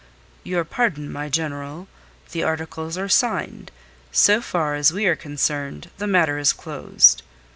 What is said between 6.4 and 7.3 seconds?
closed.